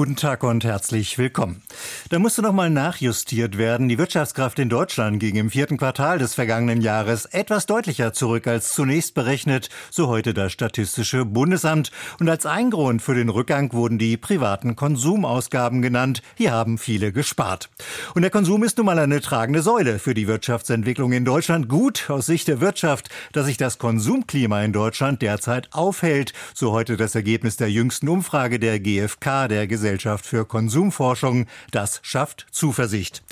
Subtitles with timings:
[0.00, 1.60] Guten Tag und herzlich willkommen.
[2.08, 3.90] Da musste noch mal nachjustiert werden.
[3.90, 8.72] Die Wirtschaftskraft in Deutschland ging im vierten Quartal des vergangenen Jahres etwas deutlicher zurück als
[8.72, 11.90] zunächst berechnet, so heute das Statistische Bundesamt.
[12.18, 16.22] Und als ein Grund für den Rückgang wurden die privaten Konsumausgaben genannt.
[16.34, 17.68] Hier haben viele gespart.
[18.14, 21.68] Und der Konsum ist nun mal eine tragende Säule für die Wirtschaftsentwicklung in Deutschland.
[21.68, 26.96] Gut aus Sicht der Wirtschaft, dass sich das Konsumklima in Deutschland derzeit aufhält, so heute
[26.96, 29.89] das Ergebnis der jüngsten Umfrage der GfK, der Gesellschaft
[30.26, 31.46] für Konsumforschung.
[31.70, 33.22] Das schafft Zuversicht.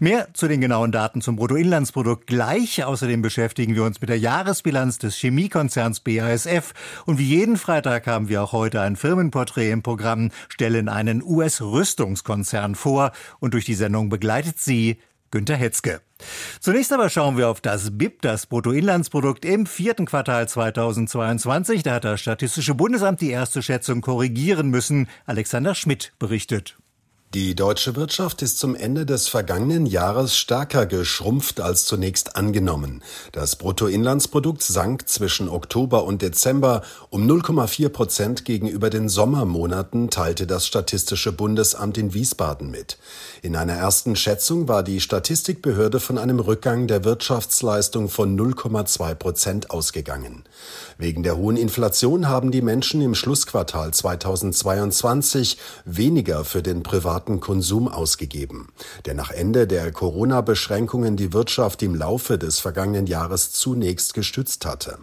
[0.00, 2.84] Mehr zu den genauen Daten zum Bruttoinlandsprodukt gleich.
[2.84, 6.74] Außerdem beschäftigen wir uns mit der Jahresbilanz des Chemiekonzerns BASF.
[7.06, 12.74] Und wie jeden Freitag haben wir auch heute ein Firmenporträt im Programm, stellen einen US-Rüstungskonzern
[12.74, 13.12] vor.
[13.40, 14.98] Und durch die Sendung begleitet sie
[15.30, 16.00] Günter Hetzke.
[16.60, 21.82] Zunächst aber schauen wir auf das BIP, das Bruttoinlandsprodukt im vierten Quartal 2022.
[21.82, 25.08] Da hat das Statistische Bundesamt die erste Schätzung korrigieren müssen.
[25.26, 26.76] Alexander Schmidt berichtet.
[27.34, 33.02] Die deutsche Wirtschaft ist zum Ende des vergangenen Jahres stärker geschrumpft als zunächst angenommen.
[33.32, 40.66] Das Bruttoinlandsprodukt sank zwischen Oktober und Dezember um 0,4 Prozent gegenüber den Sommermonaten, teilte das
[40.66, 42.96] Statistische Bundesamt in Wiesbaden mit.
[43.42, 49.70] In einer ersten Schätzung war die Statistikbehörde von einem Rückgang der Wirtschaftsleistung von 0,2 Prozent
[49.70, 50.44] ausgegangen.
[50.96, 57.40] Wegen der hohen Inflation haben die Menschen im Schlussquartal 2022 weniger für den privaten privaten
[57.40, 58.68] Konsum ausgegeben,
[59.04, 64.98] der nach Ende der Corona-Beschränkungen die Wirtschaft im Laufe des vergangenen Jahres zunächst gestützt hatte.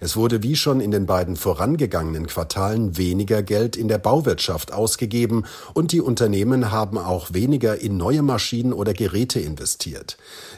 [0.00, 5.44] Es wurde wie schon in den beiden vorangegangenen Quartalen weniger Geld in der Bauwirtschaft ausgegeben
[5.74, 10.16] und die Unternehmen haben auch weniger in neue Maschinen oder Geräte investiert.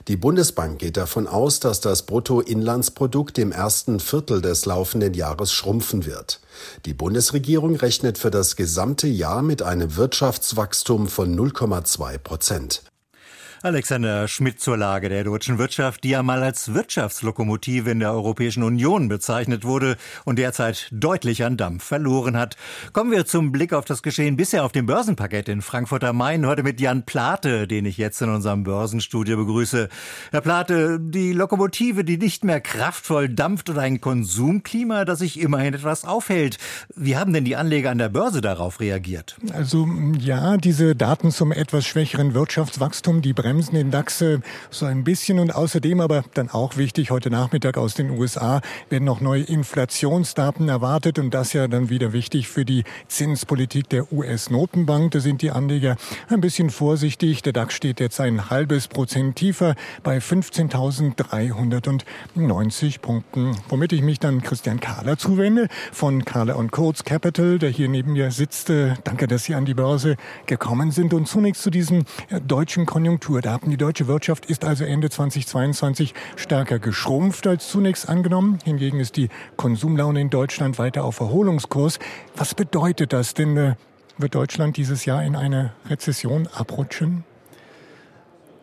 [0.08, 6.06] Die Bundesbank geht davon aus, dass das Bruttoinlandsprodukt im ersten Viertel des laufenden Jahres schrumpfen
[6.06, 6.40] wird.
[6.86, 12.82] Die Bundesregierung rechnet für das gesamte Jahr mit einem Wirtschaftswachstum von 0,2 Prozent.
[13.64, 18.64] Alexander Schmidt zur Lage der deutschen Wirtschaft, die ja mal als Wirtschaftslokomotive in der Europäischen
[18.64, 22.56] Union bezeichnet wurde und derzeit deutlich an Dampf verloren hat.
[22.92, 26.44] Kommen wir zum Blick auf das Geschehen bisher auf dem Börsenparkett in Frankfurt am Main.
[26.44, 29.88] Heute mit Jan Plate, den ich jetzt in unserem Börsenstudio begrüße.
[30.32, 35.74] Herr Plate, die Lokomotive, die nicht mehr kraftvoll dampft oder ein Konsumklima, das sich immerhin
[35.74, 36.58] etwas aufhält.
[36.96, 39.36] Wie haben denn die Anleger an der Börse darauf reagiert?
[39.52, 44.24] Also ja, diese Daten zum etwas schwächeren Wirtschaftswachstum, die bremsen bremsen den DAX
[44.70, 49.04] so ein bisschen und außerdem aber dann auch wichtig, heute Nachmittag aus den USA werden
[49.04, 55.10] noch neue Inflationsdaten erwartet und das ja dann wieder wichtig für die Zinspolitik der US-Notenbank.
[55.10, 55.96] Da sind die Anleger
[56.30, 57.42] ein bisschen vorsichtig.
[57.42, 63.54] Der DAX steht jetzt ein halbes Prozent tiefer bei 15.390 Punkten.
[63.68, 68.30] Womit ich mich dann Christian Kahler zuwende von Kahler Coates Capital, der hier neben mir
[68.30, 68.72] sitzt.
[69.04, 71.12] Danke, dass Sie an die Börse gekommen sind.
[71.12, 73.41] Und zunächst zu diesem äh, deutschen Konjunktur.
[73.42, 73.70] Daten.
[73.70, 78.58] Die deutsche Wirtschaft ist also Ende 2022 stärker geschrumpft als zunächst angenommen.
[78.64, 81.98] Hingegen ist die Konsumlaune in Deutschland weiter auf Erholungskurs.
[82.36, 83.56] Was bedeutet das denn?
[83.56, 83.74] Äh,
[84.18, 87.24] wird Deutschland dieses Jahr in eine Rezession abrutschen?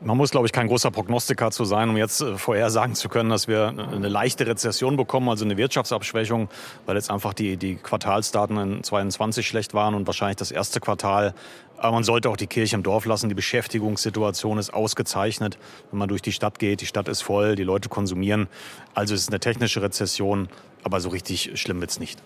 [0.02, 3.30] Man muss, glaube ich, kein großer Prognostiker zu sein, um jetzt äh, vorhersagen zu können,
[3.30, 6.48] dass wir eine leichte Rezession bekommen, also eine Wirtschaftsabschwächung,
[6.86, 11.34] weil jetzt einfach die, die Quartalsdaten in 2022 schlecht waren und wahrscheinlich das erste Quartal.
[11.80, 13.30] Aber man sollte auch die Kirche im Dorf lassen.
[13.30, 15.58] Die Beschäftigungssituation ist ausgezeichnet.
[15.92, 18.48] Wenn man durch die Stadt geht, die Stadt ist voll, die Leute konsumieren.
[18.94, 20.50] Also es ist eine technische Rezession,
[20.84, 22.22] aber so richtig schlimm wird's nicht.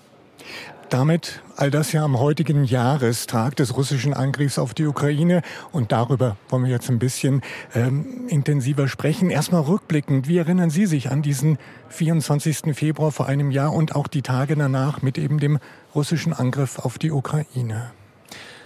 [0.89, 5.41] Damit all das ja am heutigen Jahrestag des russischen Angriffs auf die Ukraine.
[5.71, 7.41] Und darüber wollen wir jetzt ein bisschen
[7.73, 9.29] ähm, intensiver sprechen.
[9.29, 11.57] Erstmal rückblickend, wie erinnern Sie sich an diesen
[11.89, 12.75] 24.
[12.75, 15.59] Februar vor einem Jahr und auch die Tage danach mit eben dem
[15.95, 17.91] russischen Angriff auf die Ukraine?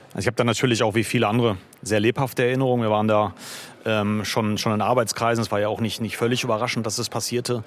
[0.10, 2.84] Also ich habe da natürlich auch wie viele andere sehr lebhafte Erinnerungen.
[2.84, 3.34] Wir waren da
[3.88, 5.42] ähm, schon, schon in Arbeitskreisen.
[5.42, 7.64] Es war ja auch nicht, nicht völlig überraschend, dass es passierte.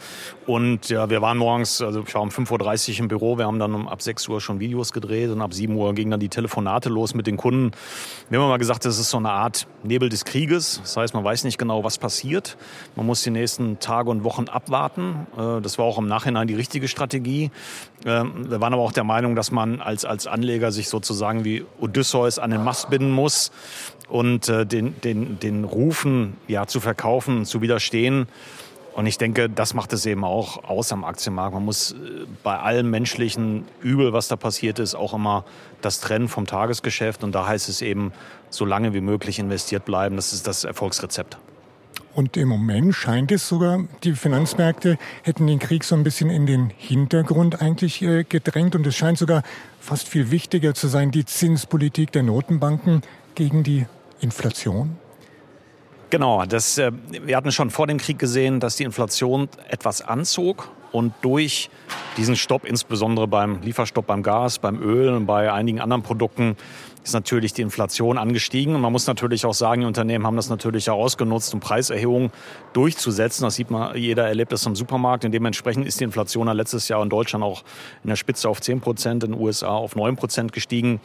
[0.46, 3.58] Und ja, wir waren morgens, also ich war um 5.30 Uhr im Büro, wir haben
[3.58, 6.28] dann um, ab 6 Uhr schon Videos gedreht und ab 7 Uhr gingen dann die
[6.28, 7.72] Telefonate los mit den Kunden.
[8.28, 10.80] Wir haben mal gesagt, das ist so eine Art Nebel des Krieges.
[10.82, 12.58] Das heißt, man weiß nicht genau, was passiert.
[12.96, 15.26] Man muss die nächsten Tage und Wochen abwarten.
[15.36, 17.50] Äh, das war auch im Nachhinein die richtige Strategie.
[18.04, 21.64] Ähm, wir waren aber auch der Meinung, dass man als, als Anleger sich sozusagen wie
[21.80, 23.52] Odysseus an den Mast binden muss
[24.10, 28.26] und äh, den, den, den Rufen ja, zu verkaufen, zu widerstehen.
[28.92, 31.54] Und ich denke, das macht es eben auch aus am Aktienmarkt.
[31.54, 31.96] Man muss äh,
[32.42, 35.44] bei allem menschlichen Übel, was da passiert ist, auch immer
[35.80, 37.22] das trennen vom Tagesgeschäft.
[37.22, 38.12] Und da heißt es eben,
[38.50, 40.16] so lange wie möglich investiert bleiben.
[40.16, 41.38] Das ist das Erfolgsrezept.
[42.12, 46.44] Und im Moment scheint es sogar, die Finanzmärkte hätten den Krieg so ein bisschen in
[46.44, 48.74] den Hintergrund eigentlich äh, gedrängt.
[48.74, 49.44] Und es scheint sogar
[49.78, 53.02] fast viel wichtiger zu sein, die Zinspolitik der Notenbanken
[53.36, 53.86] gegen die
[54.20, 54.96] Inflation.
[56.10, 56.90] Genau, das, äh,
[57.24, 61.70] wir hatten schon vor dem Krieg gesehen, dass die Inflation etwas anzog und durch
[62.16, 66.56] diesen Stopp, insbesondere beim Lieferstopp beim Gas, beim Öl und bei einigen anderen Produkten,
[67.02, 68.74] ist natürlich die Inflation angestiegen.
[68.74, 72.30] Und man muss natürlich auch sagen, die Unternehmen haben das natürlich auch ausgenutzt, um Preiserhöhungen
[72.72, 73.44] durchzusetzen.
[73.44, 75.24] Das sieht man, jeder erlebt das im Supermarkt.
[75.24, 77.62] Und dementsprechend ist die Inflation letztes Jahr in Deutschland auch
[78.02, 81.00] in der Spitze auf 10 Prozent, in den USA auf 9 Prozent gestiegen.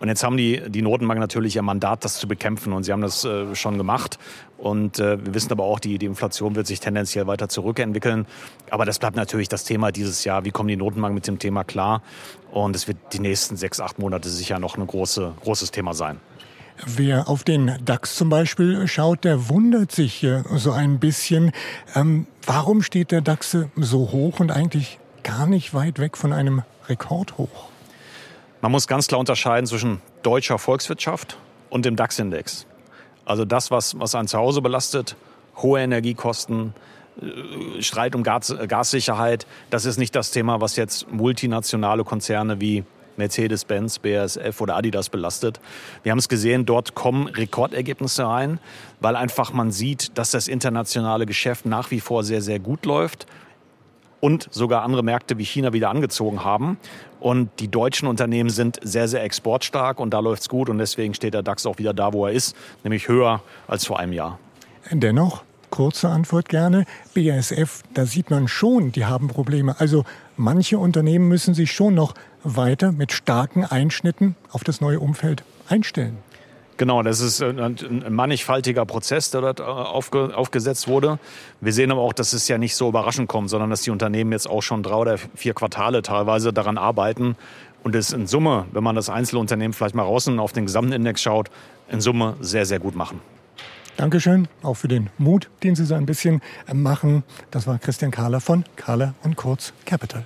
[0.00, 2.72] Und jetzt haben die, die Notenbank natürlich ihr Mandat, das zu bekämpfen.
[2.72, 4.18] Und sie haben das äh, schon gemacht.
[4.58, 8.26] Und äh, wir wissen aber auch, die, die Inflation wird sich tendenziell weiter zurückentwickeln.
[8.70, 10.44] Aber das bleibt natürlich das Thema dieses Jahr.
[10.44, 12.02] Wie kommen die Notenbanken mit dem Thema klar?
[12.50, 16.20] Und es wird die nächsten sechs, acht Monate sicher noch ein große, großes Thema sein.
[16.84, 20.26] Wer auf den DAX zum Beispiel schaut, der wundert sich
[20.56, 21.52] so ein bisschen.
[21.94, 26.62] Ähm, warum steht der DAX so hoch und eigentlich gar nicht weit weg von einem
[26.88, 27.70] Rekordhoch?
[28.60, 31.36] Man muss ganz klar unterscheiden zwischen deutscher Volkswirtschaft
[31.68, 32.66] und dem DAX-Index.
[33.24, 35.16] Also das, was, was ein Zuhause belastet,
[35.56, 36.72] hohe Energiekosten,
[37.20, 42.84] äh, Streit um Gas, Gassicherheit, das ist nicht das Thema, was jetzt multinationale Konzerne wie
[43.16, 45.60] Mercedes-Benz, BASF oder Adidas belastet.
[46.02, 48.60] Wir haben es gesehen, dort kommen Rekordergebnisse rein,
[49.00, 53.26] weil einfach man sieht, dass das internationale Geschäft nach wie vor sehr, sehr gut läuft
[54.20, 56.78] und sogar andere Märkte wie China wieder angezogen haben.
[57.20, 61.14] Und die deutschen Unternehmen sind sehr, sehr exportstark und da läuft es gut und deswegen
[61.14, 64.38] steht der DAX auch wieder da, wo er ist, nämlich höher als vor einem Jahr.
[64.90, 66.84] Dennoch, kurze Antwort gerne,
[67.14, 69.76] BASF, da sieht man schon, die haben Probleme.
[69.78, 70.04] Also
[70.36, 72.14] manche Unternehmen müssen sich schon noch
[72.44, 76.18] weiter mit starken Einschnitten auf das neue Umfeld einstellen.
[76.78, 81.18] Genau, das ist ein mannigfaltiger Prozess, der dort äh, aufge, aufgesetzt wurde.
[81.60, 84.32] Wir sehen aber auch, dass es ja nicht so überraschend kommt, sondern dass die Unternehmen
[84.32, 87.36] jetzt auch schon drei oder vier Quartale teilweise daran arbeiten
[87.82, 91.22] und es in Summe, wenn man das Einzelunternehmen vielleicht mal raus auf den gesamten Index
[91.22, 91.50] schaut,
[91.88, 93.20] in Summe sehr, sehr gut machen.
[93.96, 97.24] Dankeschön, auch für den Mut, den Sie so ein bisschen machen.
[97.50, 100.24] Das war Christian Kahler von Kahler und Kurz Capital.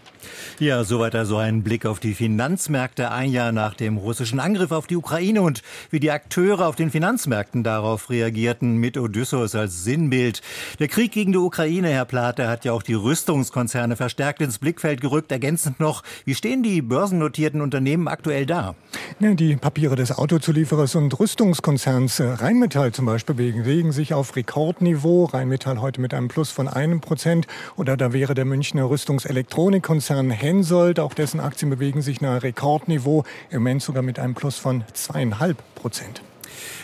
[0.59, 4.87] Ja, soweit also ein Blick auf die Finanzmärkte ein Jahr nach dem russischen Angriff auf
[4.87, 10.43] die Ukraine und wie die Akteure auf den Finanzmärkten darauf reagierten mit Odysseus als Sinnbild.
[10.79, 15.01] Der Krieg gegen die Ukraine, Herr Plate, hat ja auch die Rüstungskonzerne verstärkt ins Blickfeld
[15.01, 15.33] gerückt.
[15.33, 18.75] Ergänzend noch, wie stehen die börsennotierten Unternehmen aktuell da?
[19.21, 25.27] Ja, die Papiere des Autozulieferers und Rüstungskonzerns Rheinmetall zum Beispiel bewegen sich auf Rekordniveau.
[25.27, 27.47] Rheinmetall heute mit einem Plus von einem Prozent.
[27.77, 30.99] Oder da wäre der Münchner Rüstungselektronikkonzern Konzern Hensoldt.
[30.99, 35.59] Auch dessen Aktien bewegen sich nach Rekordniveau, im Moment sogar mit einem Plus von zweieinhalb
[35.75, 36.23] Prozent.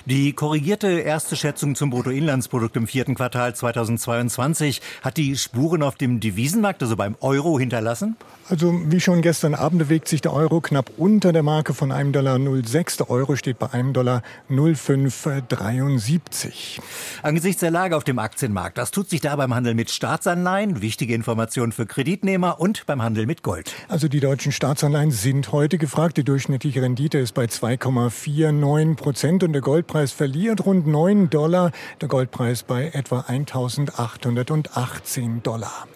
[0.05, 6.21] Die korrigierte erste Schätzung zum Bruttoinlandsprodukt im vierten Quartal 2022 hat die Spuren auf dem
[6.21, 8.17] Devisenmarkt, also beim Euro, hinterlassen?
[8.49, 12.13] Also wie schon gestern Abend bewegt sich der Euro knapp unter der Marke von einem
[12.13, 12.99] Dollar 06.
[12.99, 16.81] Der Euro steht bei einem Dollar 0573.
[17.23, 20.81] Angesichts der Lage auf dem Aktienmarkt, was tut sich da beim Handel mit Staatsanleihen?
[20.81, 23.75] Wichtige Informationen für Kreditnehmer und beim Handel mit Gold.
[23.89, 26.17] Also die deutschen Staatsanleihen sind heute gefragt.
[26.17, 31.73] Die durchschnittliche Rendite ist bei 2,49 Prozent und der Goldpreis verliert rund 9 Dollar,
[32.03, 35.89] der Goldpreis bei etwa 1818 Dollar.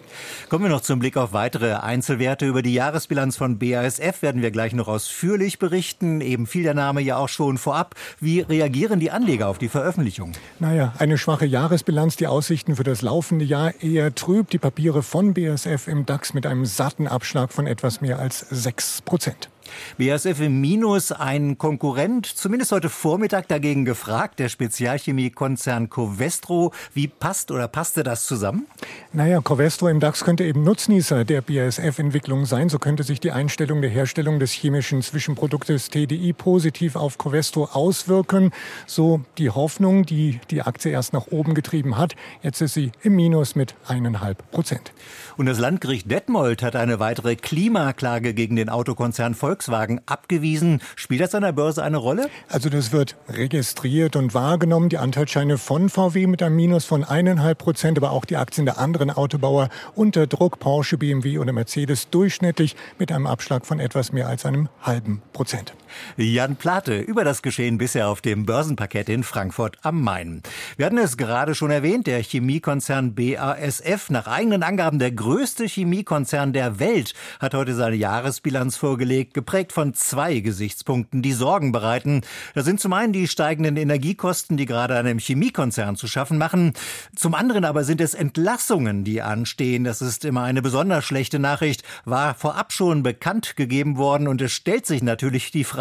[0.49, 2.47] Kommen wir noch zum Blick auf weitere Einzelwerte.
[2.47, 6.21] Über die Jahresbilanz von BASF werden wir gleich noch ausführlich berichten.
[6.21, 7.93] Eben fiel der Name ja auch schon vorab.
[8.19, 10.31] Wie reagieren die Anleger auf die Veröffentlichung?
[10.57, 14.49] Naja, eine schwache Jahresbilanz, die Aussichten für das laufende Jahr eher trüb.
[14.49, 19.03] Die Papiere von BASF im DAX mit einem satten Abschlag von etwas mehr als 6
[19.03, 19.51] Prozent.
[19.97, 26.73] BASF im Minus, ein Konkurrent, zumindest heute Vormittag dagegen gefragt, der Spezialchemiekonzern Covestro.
[26.93, 28.67] Wie passt oder passte das zusammen?
[29.13, 32.69] Naja, Covestro im DAX könnte eben Nutznießer der BASF-Entwicklung sein.
[32.69, 38.51] So könnte sich die Einstellung der Herstellung des chemischen Zwischenproduktes TDI positiv auf Covestro auswirken.
[38.87, 42.15] So die Hoffnung, die die Aktie erst nach oben getrieben hat.
[42.41, 44.93] Jetzt ist sie im Minus mit eineinhalb Prozent.
[45.37, 50.81] Und das Landgericht Detmold hat eine weitere Klimaklage gegen den Autokonzern Volkswagen abgewiesen.
[50.95, 52.29] Spielt das an der Börse eine Rolle?
[52.49, 54.89] Also das wird registriert und wahrgenommen.
[54.89, 58.79] Die Anteilsscheine von VW mit einem Minus von eineinhalb Prozent, aber auch die Aktien der
[58.79, 64.27] anderen Autobauer unter Druck, Porsche, BMW oder Mercedes durchschnittlich mit einem Abschlag von etwas mehr
[64.27, 65.73] als einem halben Prozent.
[66.17, 70.41] Jan Plate über das Geschehen bisher auf dem Börsenparkett in Frankfurt am Main.
[70.77, 76.53] Wir hatten es gerade schon erwähnt, der Chemiekonzern BASF, nach eigenen Angaben der größte Chemiekonzern
[76.53, 82.21] der Welt, hat heute seine Jahresbilanz vorgelegt, geprägt von zwei Gesichtspunkten, die Sorgen bereiten.
[82.55, 86.73] Da sind zum einen die steigenden Energiekosten, die gerade einem Chemiekonzern zu schaffen machen.
[87.15, 89.83] Zum anderen aber sind es Entlassungen, die anstehen.
[89.83, 94.51] Das ist immer eine besonders schlechte Nachricht, war vorab schon bekannt gegeben worden und es
[94.51, 95.80] stellt sich natürlich die Frage,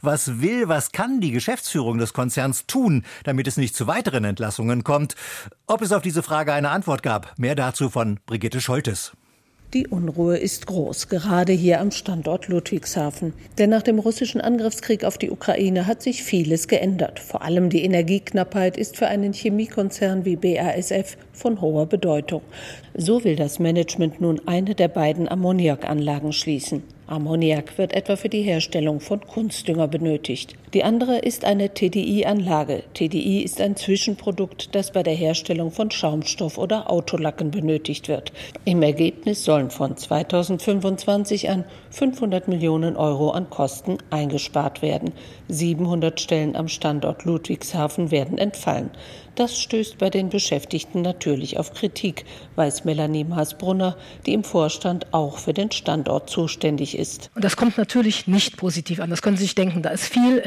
[0.00, 4.84] was will, was kann die Geschäftsführung des Konzerns tun, damit es nicht zu weiteren Entlassungen
[4.84, 5.16] kommt?
[5.66, 9.12] Ob es auf diese Frage eine Antwort gab, mehr dazu von Brigitte Scholtes.
[9.74, 13.32] Die Unruhe ist groß, gerade hier am Standort Ludwigshafen.
[13.56, 17.18] Denn nach dem russischen Angriffskrieg auf die Ukraine hat sich vieles geändert.
[17.18, 22.42] Vor allem die Energieknappheit ist für einen Chemiekonzern wie BASF von hoher Bedeutung.
[22.94, 26.82] So will das Management nun eine der beiden Ammoniakanlagen schließen.
[27.06, 30.56] Ammoniak wird etwa für die Herstellung von Kunstdünger benötigt.
[30.74, 32.84] Die andere ist eine TDI-Anlage.
[32.94, 38.32] TDI ist ein Zwischenprodukt, das bei der Herstellung von Schaumstoff oder Autolacken benötigt wird.
[38.64, 45.12] Im Ergebnis sollen von 2025 an 500 Millionen Euro an Kosten eingespart werden.
[45.48, 48.92] 700 Stellen am Standort Ludwigshafen werden entfallen.
[49.34, 52.26] Das stößt bei den Beschäftigten natürlich auf Kritik,
[52.56, 57.30] weiß Melanie Maasbrunner, die im Vorstand auch für den Standort zuständig ist.
[57.34, 59.08] Und das kommt natürlich nicht positiv an.
[59.08, 59.80] Das können Sie sich denken.
[59.80, 60.38] Da ist viel.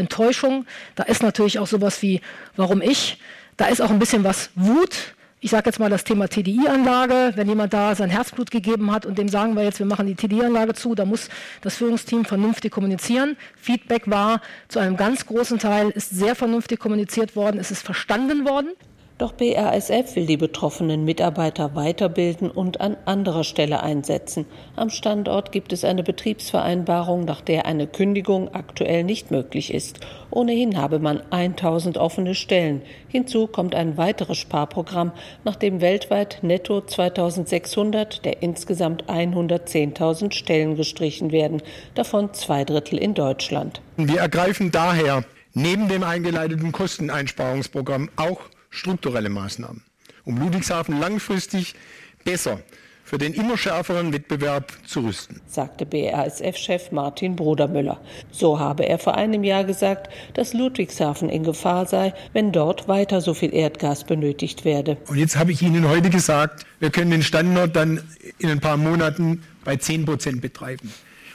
[0.95, 2.21] Da ist natürlich auch sowas wie,
[2.55, 3.19] warum ich?
[3.57, 7.47] Da ist auch ein bisschen was Wut ich sage jetzt mal das Thema TDI-Anlage, wenn
[7.47, 10.73] jemand da sein Herzblut gegeben hat und dem sagen wir jetzt, wir machen die TDI-Anlage
[10.73, 11.29] zu, da muss
[11.61, 13.37] das Führungsteam vernünftig kommunizieren.
[13.55, 18.43] Feedback war zu einem ganz großen Teil, ist sehr vernünftig kommuniziert worden, es ist verstanden
[18.43, 18.69] worden.
[19.17, 24.45] Doch BASF will die betroffenen Mitarbeiter weiterbilden und an anderer Stelle einsetzen.
[24.75, 30.01] Am Standort gibt es eine Betriebsvereinbarung, nach der eine Kündigung aktuell nicht möglich ist.
[30.31, 32.81] Ohnehin habe man 1000 offene Stellen.
[33.07, 35.13] Hinzu kommt ein weiteres Sparprogramm,
[35.45, 41.61] nach dem weltweit netto 2600 der insgesamt 110.000 Stellen gestrichen werden,
[41.93, 43.79] davon zwei Drittel in Deutschland.
[43.95, 48.41] Wir ergreifen daher neben dem eingeleiteten Kosteneinsparungsprogramm auch
[48.75, 49.83] strukturelle Maßnahmen,
[50.25, 51.75] um Ludwigshafen langfristig
[52.23, 52.59] besser
[53.05, 58.01] für den immer schärferen Wettbewerb zu rüsten, sagte BASF-Chef Martin Brodermüller.
[58.31, 63.21] So habe er vor einem Jahr gesagt, dass Ludwigshafen in Gefahr sei, wenn dort weiter
[63.21, 64.97] so viel Erdgas benötigt werde.
[65.07, 68.01] Und jetzt habe ich Ihnen heute gesagt, wir können den Standort dann
[68.39, 70.91] in ein paar Monaten bei 10 Prozent betreiben.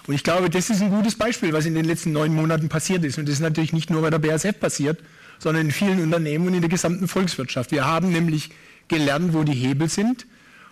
[0.08, 3.04] Und ich glaube, das ist ein gutes Beispiel, was in den letzten neun Monaten passiert
[3.04, 3.16] ist.
[3.18, 4.98] Und das ist natürlich nicht nur bei der BASF passiert,
[5.40, 7.72] sondern in vielen Unternehmen und in der gesamten Volkswirtschaft.
[7.72, 8.50] Wir haben nämlich
[8.86, 10.26] gelernt, wo die Hebel sind,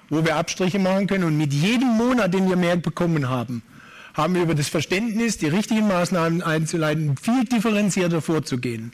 [0.09, 1.25] wo wir Abstriche machen können.
[1.25, 3.63] Und mit jedem Monat, den wir mehr bekommen haben,
[4.15, 8.93] haben wir über das Verständnis, die richtigen Maßnahmen einzuleiten, viel differenzierter vorzugehen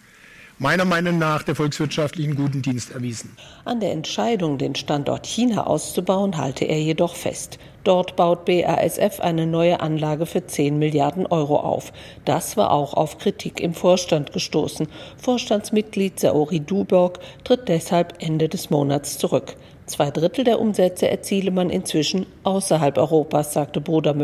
[0.58, 3.36] meiner Meinung nach der volkswirtschaftlichen guten Dienst erwiesen.
[3.64, 7.58] An der Entscheidung, den Standort China auszubauen, halte er jedoch fest.
[7.84, 11.92] Dort baut BASF eine neue Anlage für 10 Milliarden Euro auf.
[12.24, 14.88] Das war auch auf Kritik im Vorstand gestoßen.
[15.18, 19.56] Vorstandsmitglied Saori Duborg tritt deshalb Ende des Monats zurück.
[19.86, 24.14] Zwei Drittel der Umsätze erziele man inzwischen außerhalb Europas, sagte Bruder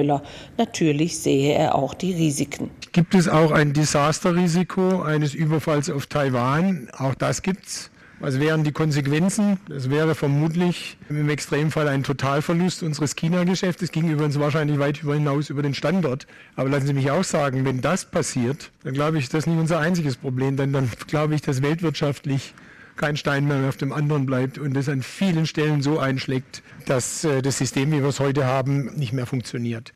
[0.57, 2.71] Natürlich sehe er auch die Risiken.
[2.93, 6.89] Gibt es auch ein Desasterrisiko eines Überfalls auf Taiwan?
[6.97, 7.90] Auch das gibt's.
[8.21, 9.59] Was wären die Konsequenzen?
[9.67, 13.93] Das wäre vermutlich im Extremfall ein Totalverlust unseres China-Geschäftes.
[13.93, 16.27] ging übrigens wahrscheinlich weit hinaus über den Standort.
[16.55, 19.59] Aber lassen Sie mich auch sagen, wenn das passiert, dann glaube ich, das ist nicht
[19.59, 20.59] unser einziges Problem.
[20.59, 22.53] Denn dann glaube ich, dass weltwirtschaftlich
[22.97, 27.25] kein Stein mehr auf dem anderen bleibt und es an vielen Stellen so einschlägt, dass
[27.25, 29.95] äh, das System, wie wir es heute haben, nicht mehr funktioniert.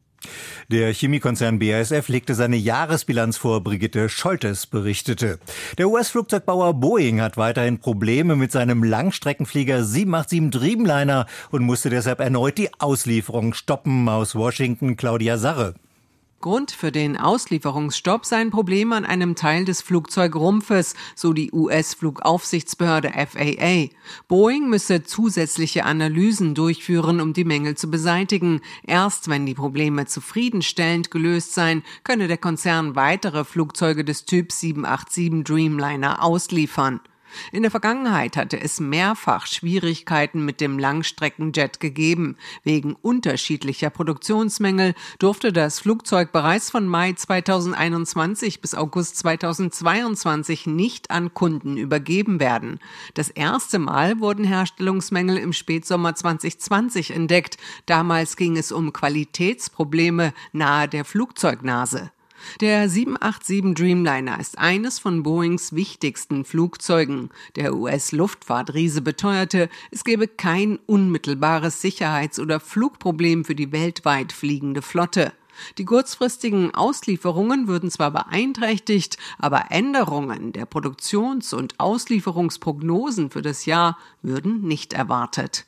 [0.71, 5.39] Der Chemiekonzern BASF legte seine Jahresbilanz vor, Brigitte Scholtes berichtete.
[5.79, 12.59] Der US-Flugzeugbauer Boeing hat weiterhin Probleme mit seinem Langstreckenflieger 787 Dreamliner und musste deshalb erneut
[12.59, 14.09] die Auslieferung stoppen.
[14.09, 15.75] Aus Washington Claudia Sarre.
[16.45, 23.13] Grund für den Auslieferungsstopp sei ein Problem an einem Teil des Flugzeugrumpfes, so die US-Flugaufsichtsbehörde
[23.13, 23.89] FAA.
[24.29, 28.61] Boeing müsse zusätzliche Analysen durchführen, um die Mängel zu beseitigen.
[28.87, 35.45] Erst wenn die Probleme zufriedenstellend gelöst seien, könne der Konzern weitere Flugzeuge des Typs 787
[35.45, 37.01] Dreamliner ausliefern.
[37.53, 42.37] In der Vergangenheit hatte es mehrfach Schwierigkeiten mit dem Langstreckenjet gegeben.
[42.63, 51.35] Wegen unterschiedlicher Produktionsmängel durfte das Flugzeug bereits von Mai 2021 bis August 2022 nicht an
[51.35, 52.81] Kunden übergeben werden.
[53.15, 57.57] Das erste Mal wurden Herstellungsmängel im Spätsommer 2020 entdeckt.
[57.87, 62.11] Damals ging es um Qualitätsprobleme nahe der Flugzeugnase.
[62.61, 67.31] Der 787 Dreamliner ist eines von Boeings wichtigsten Flugzeugen.
[67.57, 75.33] Der US-Luftfahrtriese beteuerte, es gebe kein unmittelbares Sicherheits- oder Flugproblem für die weltweit fliegende Flotte.
[75.79, 83.99] Die kurzfristigen Auslieferungen würden zwar beeinträchtigt, aber Änderungen der Produktions- und Auslieferungsprognosen für das Jahr
[84.23, 85.67] würden nicht erwartet.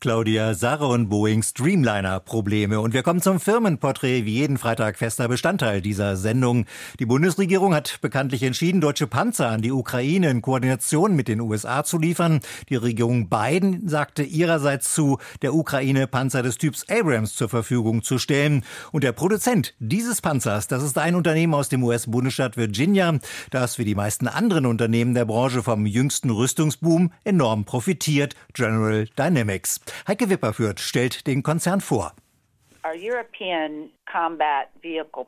[0.00, 2.80] Claudia Sarre und Boeings Dreamliner-Probleme.
[2.80, 6.66] Und wir kommen zum Firmenporträt, wie jeden Freitag fester Bestandteil dieser Sendung.
[6.98, 11.84] Die Bundesregierung hat bekanntlich entschieden, deutsche Panzer an die Ukraine in Koordination mit den USA
[11.84, 12.40] zu liefern.
[12.68, 18.18] Die Regierung Biden sagte ihrerseits zu, der Ukraine Panzer des Typs Abrams zur Verfügung zu
[18.18, 18.64] stellen.
[18.92, 23.18] Und der Produzent dieses Panzers, das ist ein Unternehmen aus dem US-Bundesstaat Virginia,
[23.50, 29.80] das wie die meisten anderen Unternehmen der Branche vom jüngsten Rüstungsboom enorm profitiert, General Dynamics.
[30.06, 32.12] Heike Wipperfürth stellt den Konzern vor.
[32.84, 35.26] Our European combat vehicle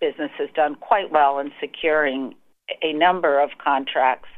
[0.00, 2.34] business has done quite well in securing
[2.82, 4.28] a number of contracts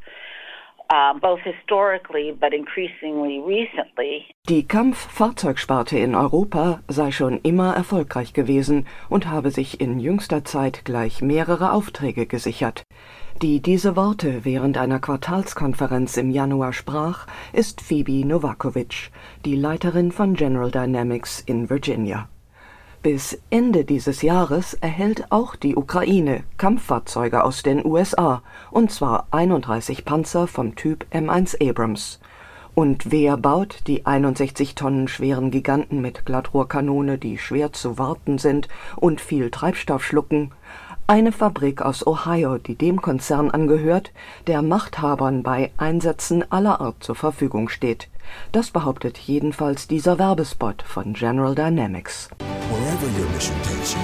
[1.21, 4.27] both historically but increasingly recently.
[4.49, 10.85] Die Kampffahrzeugsparte in Europa sei schon immer erfolgreich gewesen und habe sich in jüngster Zeit
[10.85, 12.83] gleich mehrere Aufträge gesichert.
[13.43, 19.11] Die diese Worte während einer Quartalskonferenz im Januar sprach, ist Phoebe Novakovic,
[19.45, 22.29] die Leiterin von General Dynamics in Virginia.
[23.03, 30.05] Bis Ende dieses Jahres erhält auch die Ukraine Kampffahrzeuge aus den USA, und zwar 31
[30.05, 32.21] Panzer vom Typ M1 Abrams.
[32.75, 38.69] Und wer baut die 61 Tonnen schweren Giganten mit Glattrohrkanone, die schwer zu warten sind
[38.97, 40.53] und viel Treibstoff schlucken?
[41.09, 44.13] Eine Fabrik aus Ohio, die dem Konzern angehört,
[44.47, 48.09] der Machthabern bei Einsätzen aller Art zur Verfügung steht.
[48.53, 52.31] Das behauptet jedenfalls dieser Werbespot von General Dynamics.
[52.71, 54.01] Wherever your mission takes you.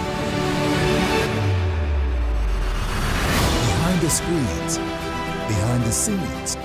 [3.64, 4.80] Behind the screens,
[5.46, 6.58] behind the scenes,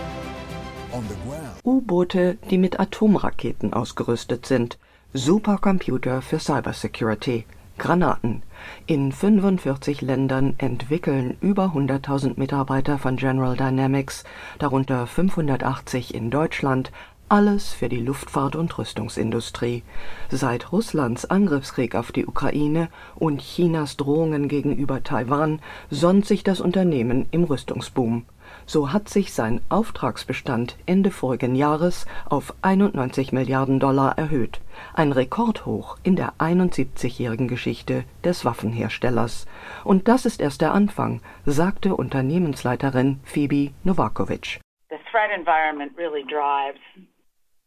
[0.91, 1.61] on the ground.
[1.63, 4.77] U-Boote, die mit Atomraketen ausgerüstet sind,
[5.13, 7.45] Supercomputer für Cybersecurity,
[7.77, 8.41] Granaten.
[8.85, 14.23] In 45 Ländern entwickeln über 100.000 Mitarbeiter von General Dynamics,
[14.59, 16.91] darunter 580 in Deutschland,
[17.29, 19.83] alles für die Luftfahrt- und Rüstungsindustrie.
[20.29, 27.27] Seit Russlands Angriffskrieg auf die Ukraine und Chinas Drohungen gegenüber Taiwan sonnt sich das Unternehmen
[27.31, 28.25] im Rüstungsboom.
[28.65, 34.61] So hat sich sein Auftragsbestand Ende vorigen Jahres auf 91 Milliarden Dollar erhöht,
[34.93, 39.45] ein Rekordhoch in der 71-jährigen Geschichte des Waffenherstellers.
[39.83, 44.59] Und das ist erst der Anfang, sagte Unternehmensleiterin Phoebe Novakovic.
[44.89, 46.79] The threat environment really drives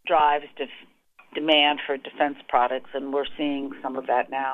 [0.06, 0.48] drives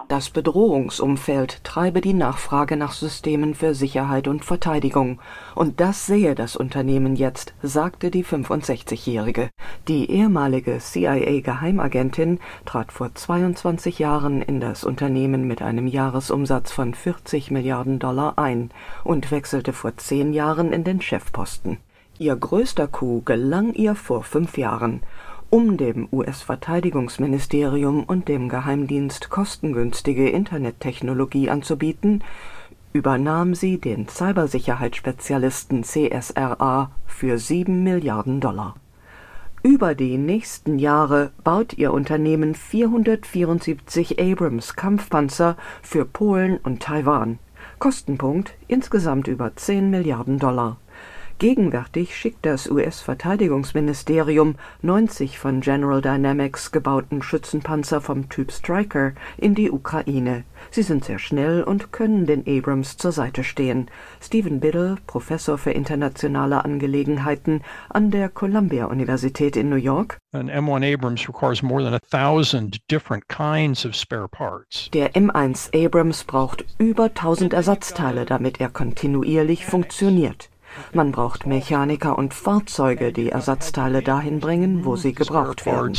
[0.09, 5.21] Das Bedrohungsumfeld treibe die Nachfrage nach Systemen für Sicherheit und Verteidigung
[5.55, 9.51] und das sehe das Unternehmen jetzt, sagte die 65-jährige.
[9.89, 16.95] Die ehemalige CIA Geheimagentin trat vor 22 Jahren in das Unternehmen mit einem Jahresumsatz von
[16.95, 18.71] 40 Milliarden Dollar ein
[19.05, 21.79] und wechselte vor zehn Jahren in den Chefposten.
[22.19, 25.03] Ihr größter Coup gelang ihr vor fünf Jahren
[25.53, 32.25] um dem US-Verteidigungsministerium und dem Geheimdienst kostengünstige Internettechnologie anzubieten,
[32.95, 38.77] übernahm sie den Cybersicherheitsspezialisten CSRA für sieben Milliarden Dollar.
[39.63, 47.39] Über die nächsten Jahre baut ihr Unternehmen 474 Abrams Kampfpanzer für Polen und Taiwan.
[47.79, 50.79] Kostenpunkt insgesamt über 10 Milliarden Dollar.
[51.43, 59.73] Gegenwärtig schickt das US-Verteidigungsministerium 90 von General Dynamics gebauten Schützenpanzer vom Typ Stryker in die
[59.73, 60.45] Ukraine.
[60.71, 63.91] Sie sind sehr schnell und können den Abrams zur Seite stehen.
[64.21, 70.19] Stephen Biddle, Professor für internationale Angelegenheiten an der Columbia-Universität in New York.
[70.31, 74.89] An M1 Abrams requires more than a thousand different kinds of spare parts.
[74.95, 80.52] Der M1 Abrams braucht über 1000 Ersatzteile, damit er kontinuierlich funktioniert.
[80.93, 85.97] Man braucht Mechaniker und Fahrzeuge, die Ersatzteile dahin bringen, wo sie gebraucht werden.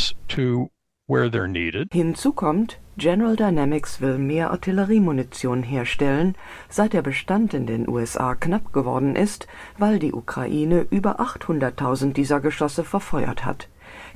[1.92, 6.34] Hinzu kommt, General Dynamics will mehr Artilleriemunition herstellen,
[6.68, 12.40] seit der Bestand in den USA knapp geworden ist, weil die Ukraine über 800.000 dieser
[12.40, 13.68] Geschosse verfeuert hat.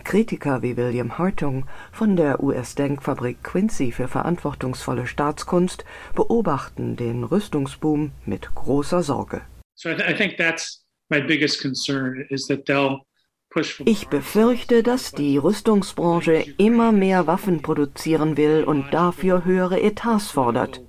[0.04, 8.54] Kritiker wie William Hartung von der US-Denkfabrik Quincy für verantwortungsvolle Staatskunst beobachten den Rüstungsboom mit
[8.54, 9.42] großer Sorge.
[13.84, 20.82] Ich befürchte, dass die Rüstungsbranche immer mehr Waffen produzieren will und dafür höhere Etats fordert.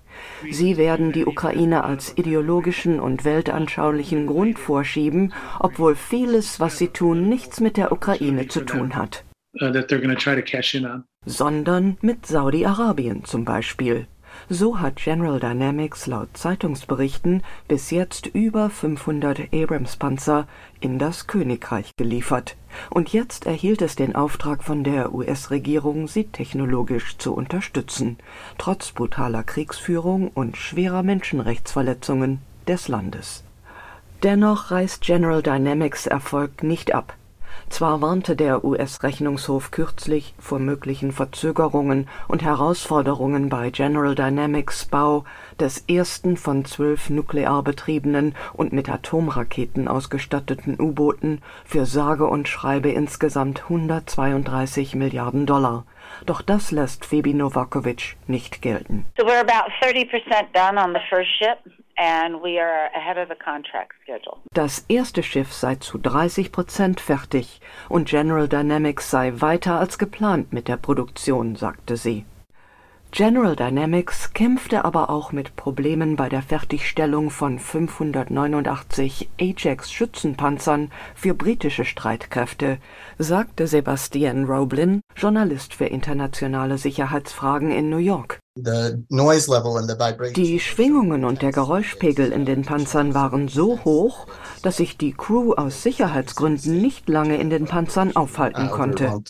[0.49, 7.29] Sie werden die Ukraine als ideologischen und weltanschaulichen Grund vorschieben, obwohl vieles, was sie tun,
[7.29, 9.23] nichts mit der Ukraine zu tun hat.
[9.61, 9.71] Uh,
[11.25, 14.07] Sondern mit Saudi-Arabien zum Beispiel.
[14.51, 20.47] So hat General Dynamics laut Zeitungsberichten bis jetzt über 500 Abrams-Panzer
[20.79, 22.55] in das Königreich geliefert.
[22.89, 28.17] Und jetzt erhielt es den Auftrag von der US-Regierung, sie technologisch zu unterstützen,
[28.57, 33.43] trotz brutaler Kriegsführung und schwerer Menschenrechtsverletzungen des Landes.
[34.23, 37.15] Dennoch reißt General Dynamics Erfolg nicht ab.
[37.69, 45.23] Zwar warnte der US-Rechnungshof kürzlich vor möglichen Verzögerungen und Herausforderungen bei General Dynamics Bau
[45.59, 52.89] des ersten von zwölf nuklear betriebenen und mit Atomraketen ausgestatteten U-Booten für sage und schreibe
[52.89, 55.85] insgesamt 132 Milliarden Dollar.
[56.25, 59.05] Doch das lässt Phoebe Novakovic nicht gelten.
[59.17, 60.09] So we're about 30%
[60.53, 61.59] done on the first ship.
[64.53, 67.59] Das erste Schiff sei zu 30 Prozent fertig
[67.89, 72.25] und General Dynamics sei weiter als geplant mit der Produktion, sagte sie.
[73.11, 81.85] General Dynamics kämpfte aber auch mit Problemen bei der Fertigstellung von 589 Ajax-Schützenpanzern für britische
[81.85, 82.77] Streitkräfte,
[83.17, 88.39] sagte Sebastian Roblin, Journalist für internationale Sicherheitsfragen in New York.
[90.35, 94.27] Die Schwingungen und der Geräuschpegel in den Panzern waren so hoch,
[94.61, 99.23] dass sich die Crew aus Sicherheitsgründen nicht lange in den Panzern aufhalten uh, konnte.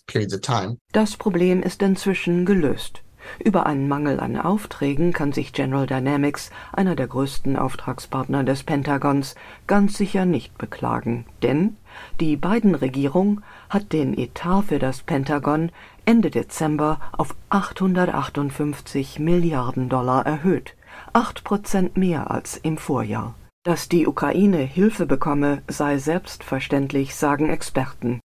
[0.92, 3.02] Das Problem ist inzwischen gelöst.
[3.44, 9.36] Über einen Mangel an Aufträgen kann sich General Dynamics, einer der größten Auftragspartner des Pentagons,
[9.68, 11.78] ganz sicher nicht beklagen, denn
[12.20, 15.72] die Biden-Regierung hat den Etat für das Pentagon
[16.10, 20.76] Ende Dezember auf 858 Milliarden Dollar erhöht,
[21.14, 23.36] acht Prozent mehr als im Vorjahr.
[23.64, 28.22] Dass die Ukraine Hilfe bekomme, sei selbstverständlich, sagen Experten.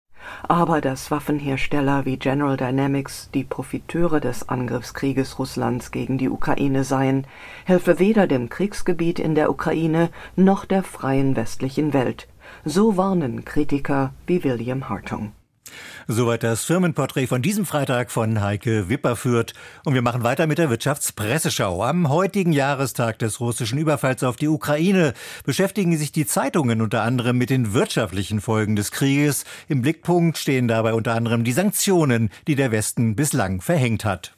[0.48, 7.26] Aber dass Waffenhersteller wie General Dynamics die Profiteure des Angriffskrieges Russlands gegen die Ukraine seien,
[7.66, 12.28] helfe weder dem Kriegsgebiet in der Ukraine noch der freien westlichen Welt.
[12.64, 15.32] So warnen Kritiker wie William Hartung.
[16.06, 19.54] Soweit das Firmenporträt von diesem Freitag von Heike Wipperfürth.
[19.84, 21.82] Und wir machen weiter mit der Wirtschaftspresseschau.
[21.82, 27.38] Am heutigen Jahrestag des russischen Überfalls auf die Ukraine beschäftigen sich die Zeitungen unter anderem
[27.38, 29.44] mit den wirtschaftlichen Folgen des Krieges.
[29.68, 34.34] Im Blickpunkt stehen dabei unter anderem die Sanktionen, die der Westen bislang verhängt hat.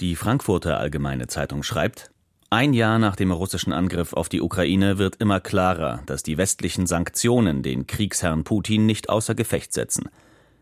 [0.00, 2.10] Die Frankfurter Allgemeine Zeitung schreibt,
[2.48, 6.86] ein Jahr nach dem russischen Angriff auf die Ukraine wird immer klarer, dass die westlichen
[6.86, 10.08] Sanktionen den Kriegsherrn Putin nicht außer Gefecht setzen.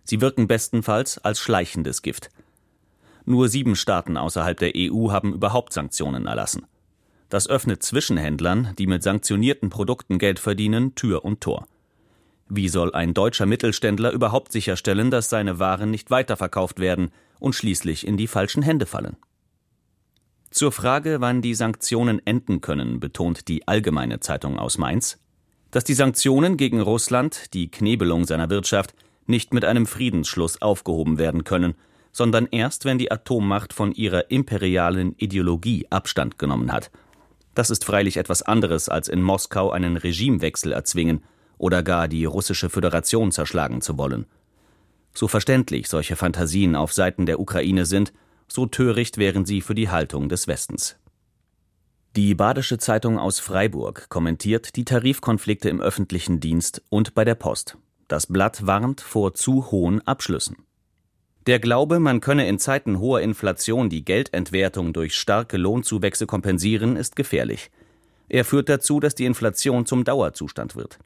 [0.05, 2.31] Sie wirken bestenfalls als schleichendes Gift.
[3.25, 6.67] Nur sieben Staaten außerhalb der EU haben überhaupt Sanktionen erlassen.
[7.31, 11.67] Das öffnet Zwischenhändlern, die mit sanktionierten Produkten Geld verdienen, Tür und Tor.
[12.49, 18.07] Wie soll ein deutscher Mittelständler überhaupt sicherstellen, dass seine Waren nicht weiterverkauft werden und schließlich
[18.07, 19.17] in die falschen Hände fallen?
[20.51, 25.19] Zur Frage, wann die Sanktionen enden können, betont die Allgemeine Zeitung aus Mainz,
[25.71, 28.95] dass die Sanktionen gegen Russland, die Knebelung seiner Wirtschaft,
[29.27, 31.75] nicht mit einem Friedensschluss aufgehoben werden können,
[32.13, 36.91] sondern erst, wenn die Atommacht von ihrer imperialen Ideologie Abstand genommen hat.
[37.55, 41.23] Das ist freilich etwas anderes, als in Moskau einen Regimewechsel erzwingen
[41.59, 44.27] oder gar die russische Föderation zerschlagen zu wollen.
[45.13, 48.13] So verständlich solche Fantasien auf Seiten der Ukraine sind,
[48.49, 50.97] so töricht wären sie für die Haltung des Westens.
[52.17, 57.77] Die Badische Zeitung aus Freiburg kommentiert die Tarifkonflikte im öffentlichen Dienst und bei der Post.
[58.09, 60.57] Das Blatt warnt vor zu hohen Abschlüssen.
[61.47, 67.17] Der Glaube, man könne in Zeiten hoher Inflation die Geldentwertung durch starke Lohnzuwächse kompensieren, ist
[67.17, 67.71] gefährlich.
[68.29, 70.99] Er führt dazu, dass die Inflation zum Dauerzustand wird.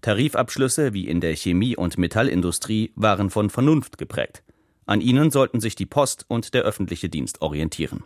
[0.00, 4.42] Tarifabschlüsse wie in der Chemie- und Metallindustrie waren von Vernunft geprägt.
[4.86, 8.04] An ihnen sollten sich die Post und der öffentliche Dienst orientieren.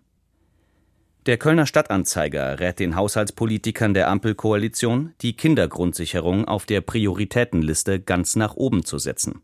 [1.27, 8.57] Der Kölner Stadtanzeiger rät den Haushaltspolitikern der Ampelkoalition, die Kindergrundsicherung auf der Prioritätenliste ganz nach
[8.57, 9.41] oben zu setzen.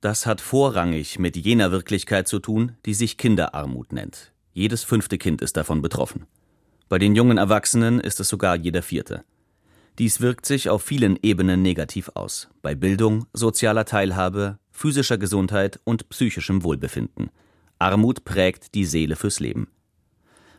[0.00, 4.32] Das hat vorrangig mit jener Wirklichkeit zu tun, die sich Kinderarmut nennt.
[4.54, 6.26] Jedes fünfte Kind ist davon betroffen.
[6.88, 9.24] Bei den jungen Erwachsenen ist es sogar jeder vierte.
[9.98, 16.08] Dies wirkt sich auf vielen Ebenen negativ aus, bei Bildung, sozialer Teilhabe, physischer Gesundheit und
[16.08, 17.28] psychischem Wohlbefinden.
[17.78, 19.68] Armut prägt die Seele fürs Leben.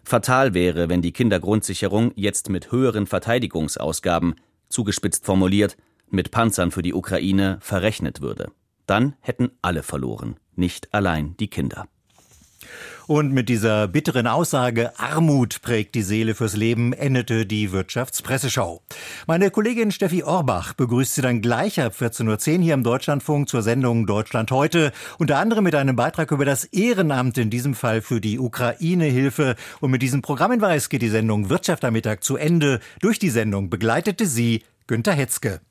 [0.03, 4.35] Fatal wäre, wenn die Kindergrundsicherung jetzt mit höheren Verteidigungsausgaben,
[4.69, 5.77] zugespitzt formuliert,
[6.09, 8.51] mit Panzern für die Ukraine verrechnet würde.
[8.85, 11.87] Dann hätten alle verloren, nicht allein die Kinder.
[13.07, 18.81] Und mit dieser bitteren Aussage, Armut prägt die Seele fürs Leben, endete die Wirtschaftspresseschau.
[19.25, 23.61] Meine Kollegin Steffi Orbach begrüßt Sie dann gleich ab 14.10 Uhr hier im Deutschlandfunk zur
[23.61, 24.91] Sendung Deutschland heute.
[25.17, 29.55] Unter anderem mit einem Beitrag über das Ehrenamt, in diesem Fall für die Ukraine-Hilfe.
[29.79, 32.79] Und mit diesem Programmhinweis geht die Sendung Wirtschaft am Mittag zu Ende.
[33.01, 35.61] Durch die Sendung begleitete sie Günter Hetzke.